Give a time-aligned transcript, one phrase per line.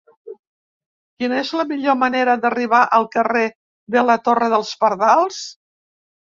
[1.21, 3.45] Quina és la millor manera d'arribar al carrer
[3.99, 5.47] de la Torre dels Pardals?